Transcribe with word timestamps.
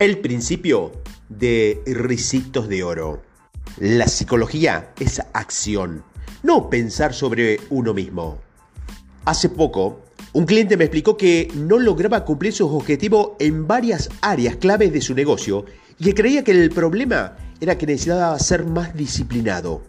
El 0.00 0.18
principio 0.18 0.92
de 1.28 1.82
risitos 1.84 2.68
de 2.68 2.84
oro. 2.84 3.20
La 3.78 4.06
psicología 4.06 4.92
es 5.00 5.20
acción, 5.32 6.04
no 6.44 6.70
pensar 6.70 7.12
sobre 7.12 7.58
uno 7.68 7.94
mismo. 7.94 8.38
Hace 9.24 9.48
poco, 9.48 10.04
un 10.34 10.46
cliente 10.46 10.76
me 10.76 10.84
explicó 10.84 11.16
que 11.16 11.50
no 11.56 11.80
lograba 11.80 12.24
cumplir 12.24 12.52
sus 12.52 12.70
objetivos 12.70 13.32
en 13.40 13.66
varias 13.66 14.08
áreas 14.20 14.54
claves 14.54 14.92
de 14.92 15.00
su 15.00 15.16
negocio 15.16 15.64
y 15.98 16.04
que 16.04 16.14
creía 16.14 16.44
que 16.44 16.52
el 16.52 16.70
problema 16.70 17.36
era 17.60 17.76
que 17.76 17.86
necesitaba 17.86 18.38
ser 18.38 18.66
más 18.66 18.94
disciplinado. 18.94 19.82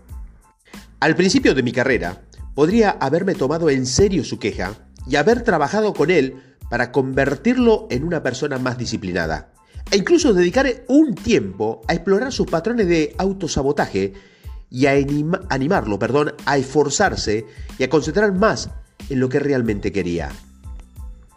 Al 1.02 1.16
principio 1.16 1.54
de 1.54 1.62
mi 1.62 1.72
carrera, 1.72 2.24
podría 2.56 2.98
haberme 3.00 3.36
tomado 3.36 3.70
en 3.70 3.86
serio 3.86 4.24
su 4.24 4.40
queja 4.40 4.74
y 5.08 5.18
haber 5.18 5.44
trabajado 5.44 5.94
con 5.94 6.10
él 6.10 6.56
para 6.68 6.92
convertirlo 6.92 7.86
en 7.92 8.04
una 8.04 8.24
persona 8.24 8.58
más 8.58 8.76
disciplinada 8.80 9.54
e 9.92 9.98
incluso 9.98 10.34
dedicar 10.34 10.68
un 10.88 11.16
tiempo 11.16 11.82
a 11.88 11.94
explorar 11.94 12.32
sus 12.32 12.48
patrones 12.48 12.88
de 12.88 13.16
autosabotaje 13.18 14.14
y 14.70 14.86
a 14.86 14.92
animarlo, 15.50 15.98
perdón, 15.98 16.34
a 16.46 16.58
esforzarse 16.58 17.46
y 17.78 17.84
a 17.84 17.90
concentrar 17.90 18.34
más 18.34 18.70
en 19.10 19.20
lo 19.20 19.30
que 19.30 19.40
realmente 19.40 19.92
quería. 19.92 20.30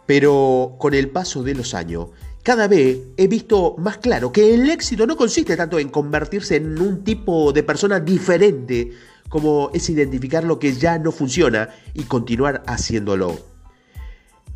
Pero 0.05 0.75
con 0.79 0.93
el 0.93 1.09
paso 1.09 1.41
de 1.41 1.55
los 1.55 1.73
años, 1.73 2.09
cada 2.43 2.67
vez 2.67 2.99
he 3.17 3.27
visto 3.27 3.75
más 3.77 3.97
claro 3.97 4.31
que 4.31 4.53
el 4.53 4.69
éxito 4.69 5.07
no 5.07 5.15
consiste 5.15 5.55
tanto 5.55 5.79
en 5.79 5.89
convertirse 5.89 6.57
en 6.57 6.79
un 6.79 7.03
tipo 7.03 7.53
de 7.53 7.63
persona 7.63 7.99
diferente 7.99 8.91
como 9.29 9.71
es 9.73 9.89
identificar 9.89 10.43
lo 10.43 10.59
que 10.59 10.73
ya 10.73 10.99
no 10.99 11.11
funciona 11.11 11.69
y 11.95 12.03
continuar 12.03 12.61
haciéndolo. 12.67 13.39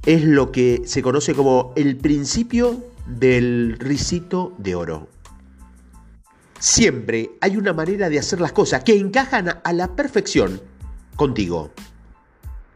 Es 0.05 0.23
lo 0.23 0.51
que 0.51 0.83
se 0.85 1.01
conoce 1.01 1.33
como 1.33 1.73
el 1.75 1.97
principio 1.97 2.83
del 3.07 3.77
risito 3.79 4.53
de 4.57 4.75
oro. 4.75 5.07
Siempre 6.59 7.31
hay 7.41 7.55
una 7.55 7.73
manera 7.73 8.09
de 8.09 8.19
hacer 8.19 8.41
las 8.41 8.51
cosas 8.51 8.83
que 8.83 8.97
encajan 8.97 9.59
a 9.63 9.73
la 9.73 9.95
perfección 9.95 10.61
contigo. 11.15 11.71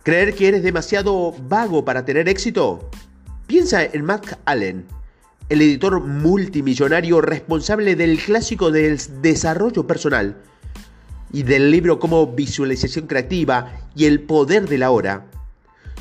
¿Creer 0.03 0.33
que 0.33 0.47
eres 0.47 0.63
demasiado 0.63 1.33
vago 1.47 1.83
para 1.83 2.05
tener 2.05 2.29
éxito? 2.29 2.89
Piensa 3.47 3.83
en 3.83 4.05
Matt 4.05 4.39
Allen, 4.45 4.85
el 5.49 5.61
editor 5.61 6.01
multimillonario 6.01 7.21
responsable 7.21 7.95
del 7.95 8.17
clásico 8.19 8.71
del 8.71 8.99
desarrollo 9.21 9.85
personal 9.85 10.38
y 11.33 11.43
del 11.43 11.71
libro 11.71 11.99
como 11.99 12.27
Visualización 12.27 13.07
Creativa 13.07 13.71
y 13.95 14.05
El 14.05 14.21
Poder 14.21 14.67
de 14.67 14.77
la 14.77 14.91
Hora. 14.91 15.25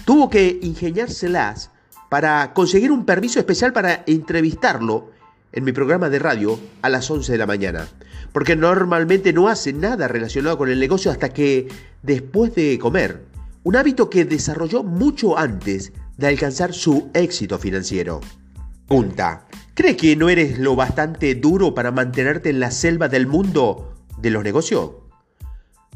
Tuvo 0.05 0.31
que 0.31 0.59
ingeniárselas 0.63 1.71
para 2.11 2.53
conseguir 2.53 2.93
un 2.93 3.07
permiso 3.07 3.39
especial 3.39 3.73
para 3.73 4.03
entrevistarlo 4.07 5.11
en 5.53 5.65
mi 5.65 5.73
programa 5.73 6.11
de 6.11 6.19
radio 6.19 6.59
a 6.83 6.91
las 6.91 7.11
11 7.11 7.33
de 7.33 7.39
la 7.39 7.47
mañana. 7.47 7.89
Porque 8.33 8.57
normalmente 8.57 9.33
no 9.33 9.49
hace 9.49 9.73
nada 9.73 10.09
relacionado 10.09 10.59
con 10.59 10.69
el 10.69 10.79
negocio 10.79 11.11
hasta 11.11 11.31
que 11.31 11.69
después 12.03 12.55
de 12.55 12.79
comer. 12.79 13.23
Un 13.63 13.77
hábito 13.77 14.11
que 14.11 14.25
desarrolló 14.25 14.83
mucho 14.83 15.39
antes 15.39 15.93
de 16.17 16.27
alcanzar 16.27 16.73
su 16.73 17.11
éxito 17.15 17.59
financiero. 17.59 18.21
Pregunta, 18.87 19.47
¿crees 19.75 19.97
que 19.97 20.17
no 20.17 20.29
eres 20.29 20.59
lo 20.59 20.75
bastante 20.75 21.35
duro 21.37 21.75
para 21.75 21.93
mantenerte 21.93 22.51
en 22.51 22.59
la 22.59 22.71
selva 22.71 23.09
del 23.09 23.27
mundo 23.27 23.95
de 24.19 24.31
los 24.31 24.43
negocios? 24.43 24.91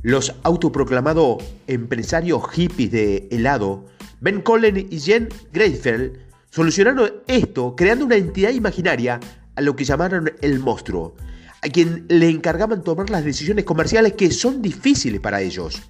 Los 0.04 0.34
autoproclamados 0.42 1.42
empresarios 1.66 2.42
hippies 2.50 2.90
de 2.90 3.26
helado 3.30 3.86
Ben 4.20 4.42
Collen 4.42 4.76
y 4.90 5.00
Jen 5.00 5.30
Greifeld 5.50 6.18
solucionaron 6.50 7.10
esto 7.26 7.74
creando 7.74 8.04
una 8.04 8.16
entidad 8.16 8.50
imaginaria 8.50 9.18
a 9.56 9.62
lo 9.62 9.74
que 9.74 9.84
llamaron 9.84 10.30
el 10.42 10.58
monstruo, 10.58 11.14
a 11.62 11.68
quien 11.70 12.04
le 12.08 12.28
encargaban 12.28 12.84
tomar 12.84 13.08
las 13.08 13.24
decisiones 13.24 13.64
comerciales 13.64 14.12
que 14.12 14.30
son 14.30 14.60
difíciles 14.60 15.22
para 15.22 15.40
ellos. 15.40 15.80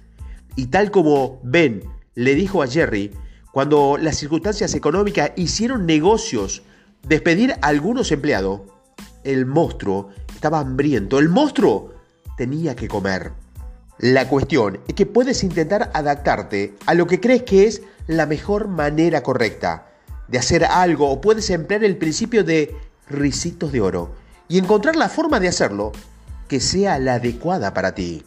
Y 0.55 0.67
tal 0.67 0.91
como 0.91 1.41
Ben 1.43 1.83
le 2.13 2.35
dijo 2.35 2.63
a 2.63 2.67
Jerry, 2.67 3.11
cuando 3.51 3.97
las 3.97 4.15
circunstancias 4.15 4.73
económicas 4.75 5.31
hicieron 5.35 5.85
negocios, 5.85 6.63
despedir 7.05 7.51
a 7.61 7.67
algunos 7.67 8.13
empleados, 8.13 8.61
el 9.25 9.45
monstruo 9.45 10.11
estaba 10.33 10.61
hambriento, 10.61 11.19
el 11.19 11.27
monstruo 11.27 11.95
tenía 12.37 12.77
que 12.77 12.87
comer. 12.87 13.44
La 13.97 14.27
cuestión 14.27 14.79
es 14.87 14.93
que 14.93 15.05
puedes 15.05 15.43
intentar 15.43 15.89
adaptarte 15.93 16.75
a 16.85 16.93
lo 16.93 17.07
que 17.07 17.21
crees 17.21 17.43
que 17.43 17.65
es 17.65 17.81
la 18.07 18.25
mejor 18.25 18.67
manera 18.67 19.23
correcta 19.23 19.87
de 20.27 20.37
hacer 20.37 20.65
algo 20.65 21.09
o 21.09 21.21
puedes 21.21 21.49
emplear 21.49 21.83
el 21.83 21.97
principio 21.97 22.43
de 22.43 22.75
risitos 23.09 23.71
de 23.71 23.79
oro 23.79 24.13
y 24.49 24.57
encontrar 24.57 24.97
la 24.97 25.07
forma 25.07 25.39
de 25.39 25.47
hacerlo 25.47 25.93
que 26.49 26.59
sea 26.59 26.99
la 26.99 27.15
adecuada 27.15 27.73
para 27.73 27.95
ti. 27.95 28.23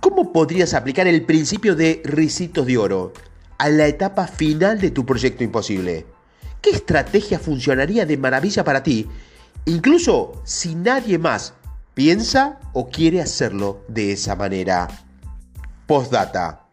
¿Cómo 0.00 0.32
podrías 0.32 0.72
aplicar 0.72 1.06
el 1.06 1.24
principio 1.24 1.74
de 1.74 2.00
risitos 2.04 2.66
de 2.66 2.78
oro 2.78 3.12
a 3.58 3.68
la 3.68 3.86
etapa 3.86 4.26
final 4.26 4.80
de 4.80 4.90
tu 4.90 5.04
proyecto 5.04 5.44
imposible? 5.44 6.06
¿Qué 6.62 6.70
estrategia 6.70 7.38
funcionaría 7.38 8.06
de 8.06 8.16
maravilla 8.16 8.64
para 8.64 8.82
ti, 8.82 9.08
incluso 9.66 10.40
si 10.44 10.74
nadie 10.74 11.18
más 11.18 11.52
piensa 11.94 12.58
o 12.72 12.88
quiere 12.88 13.22
hacerlo 13.22 13.84
de 13.88 14.12
esa 14.12 14.34
manera. 14.36 14.88
Postdata. 15.86 16.66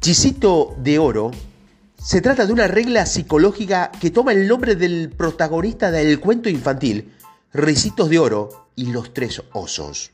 Chisito 0.00 0.74
de 0.78 0.98
oro 0.98 1.30
se 1.96 2.20
trata 2.20 2.46
de 2.46 2.52
una 2.52 2.68
regla 2.68 3.04
psicológica 3.04 3.90
que 4.00 4.10
toma 4.10 4.32
el 4.32 4.46
nombre 4.46 4.76
del 4.76 5.10
protagonista 5.10 5.90
del 5.90 6.20
cuento 6.20 6.48
infantil, 6.48 7.12
Ricitos 7.52 8.08
de 8.08 8.18
Oro 8.18 8.68
y 8.76 8.92
los 8.92 9.12
tres 9.12 9.42
osos. 9.52 10.12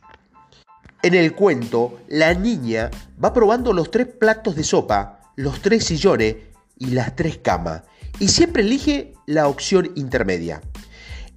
En 1.02 1.14
el 1.14 1.34
cuento, 1.34 1.98
la 2.08 2.32
niña 2.32 2.90
va 3.22 3.34
probando 3.34 3.72
los 3.72 3.90
tres 3.90 4.06
platos 4.06 4.54
de 4.54 4.64
sopa, 4.64 5.32
los 5.36 5.60
tres 5.60 5.84
sillones 5.84 6.36
y 6.78 6.86
las 6.92 7.14
tres 7.16 7.38
camas, 7.38 7.82
y 8.20 8.28
siempre 8.28 8.62
elige 8.62 9.12
la 9.26 9.48
opción 9.48 9.90
intermedia. 9.96 10.62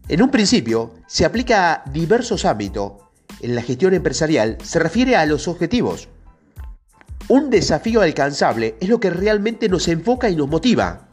En 0.07 0.21
un 0.21 0.29
principio, 0.29 0.93
se 1.07 1.25
aplica 1.25 1.73
a 1.73 1.89
diversos 1.89 2.45
ámbitos. 2.45 2.93
En 3.41 3.55
la 3.55 3.63
gestión 3.63 3.95
empresarial 3.95 4.57
se 4.63 4.77
refiere 4.77 5.15
a 5.15 5.25
los 5.25 5.47
objetivos. 5.47 6.09
Un 7.27 7.49
desafío 7.49 8.01
alcanzable 8.01 8.75
es 8.79 8.87
lo 8.87 8.99
que 8.99 9.09
realmente 9.09 9.67
nos 9.67 9.87
enfoca 9.87 10.29
y 10.29 10.35
nos 10.35 10.47
motiva. 10.47 11.07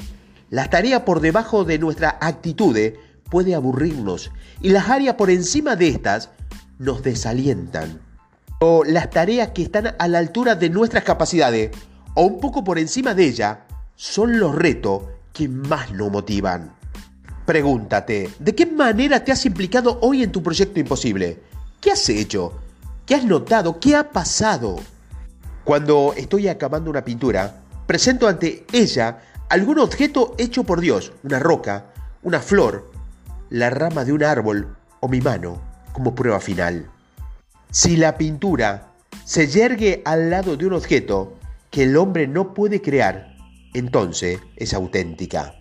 Las 0.51 0.69
tareas 0.69 1.03
por 1.03 1.21
debajo 1.21 1.65
de 1.65 1.79
nuestra 1.79 2.19
actitud 2.21 2.77
puede 3.31 3.55
aburrirnos 3.55 4.31
y 4.61 4.69
las 4.69 4.91
áreas 4.91 5.15
por 5.15 5.31
encima 5.31 5.75
de 5.75 5.89
estas 5.89 6.29
nos 6.79 7.03
desalientan. 7.03 7.99
O 8.61 8.85
las 8.85 9.09
tareas 9.09 9.53
que 9.53 9.63
están 9.63 9.95
a 9.99 10.07
la 10.07 10.19
altura 10.19 10.55
de 10.55 10.69
nuestras 10.69 11.05
capacidades 11.05 11.71
o 12.13 12.25
un 12.25 12.41
poco 12.41 12.63
por 12.63 12.79
encima 12.79 13.15
de 13.15 13.25
ellas 13.25 13.59
son 13.97 14.39
los 14.39 14.55
retos 14.55 15.05
que 15.33 15.49
más 15.49 15.93
nos 15.93 16.13
motivan. 16.13 16.82
Pregúntate, 17.53 18.31
¿de 18.39 18.55
qué 18.55 18.65
manera 18.65 19.23
te 19.23 19.31
has 19.31 19.45
implicado 19.45 19.99
hoy 20.01 20.23
en 20.23 20.33
tu 20.33 20.43
proyecto 20.43 20.81
imposible? 20.81 21.39
¿Qué 21.83 21.91
has 21.91 22.09
hecho? 22.09 22.55
¿Qué 23.05 23.15
has 23.15 23.27
notado? 23.27 23.79
¿Qué 23.79 23.95
ha 23.95 24.09
pasado? 24.09 24.77
Cuando 25.63 26.15
estoy 26.17 26.49
acabando 26.49 26.89
una 26.89 27.05
pintura, 27.05 27.61
presento 27.87 28.27
ante 28.27 28.65
ella 28.73 29.19
algún 29.51 29.81
objeto 29.81 30.35
hecho 30.39 30.65
por 30.65 30.81
Dios, 30.81 31.13
una 31.25 31.41
roca, 31.41 31.93
una 32.23 32.41
flor, 32.41 32.91
la 33.51 33.69
rama 33.69 34.07
de 34.07 34.15
un 34.15 34.25
árbol 34.25 34.75
o 35.01 35.09
mi 35.09 35.21
mano 35.21 35.61
como 35.93 36.15
prueba 36.15 36.41
final. 36.41 36.89
Si 37.71 37.99
la 37.99 38.17
pintura 38.17 38.95
se 39.27 39.47
yergue 39.47 40.01
al 40.07 40.31
lado 40.31 40.57
de 40.57 40.65
un 40.65 40.73
objeto 40.73 41.35
que 41.71 41.83
el 41.83 41.99
hombre 41.99 42.27
no 42.27 42.55
puede 42.55 42.81
crear, 42.81 43.37
entonces 43.75 44.41
es 44.57 44.73
auténtica. 44.73 45.57